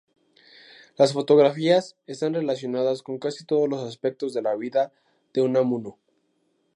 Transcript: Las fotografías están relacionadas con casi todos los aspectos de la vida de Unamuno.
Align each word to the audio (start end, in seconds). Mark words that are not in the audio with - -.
Las 0.97 1.13
fotografías 1.13 1.95
están 2.07 2.33
relacionadas 2.33 3.03
con 3.03 3.19
casi 3.19 3.45
todos 3.45 3.69
los 3.69 3.83
aspectos 3.83 4.33
de 4.33 4.41
la 4.41 4.55
vida 4.55 4.91
de 5.31 5.43
Unamuno. 5.43 5.99